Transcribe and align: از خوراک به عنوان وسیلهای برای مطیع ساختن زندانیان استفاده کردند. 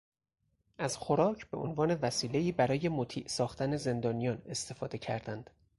از 0.77 0.97
خوراک 0.97 1.49
به 1.51 1.57
عنوان 1.57 1.95
وسیلهای 1.95 2.51
برای 2.51 2.89
مطیع 2.89 3.27
ساختن 3.27 3.77
زندانیان 3.77 4.41
استفاده 4.45 4.97
کردند. 4.97 5.49